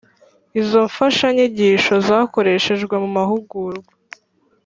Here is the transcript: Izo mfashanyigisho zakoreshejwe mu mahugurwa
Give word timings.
Izo 0.61 0.79
mfashanyigisho 0.89 1.93
zakoreshejwe 2.07 2.93
mu 3.03 3.09
mahugurwa 3.17 3.91